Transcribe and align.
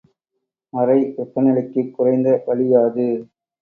அறை 0.73 0.97
வெப்பநிலைக்குக் 1.15 1.93
குறைந்த 1.93 2.43
வளி 2.45 2.67
யாது? 2.69 3.09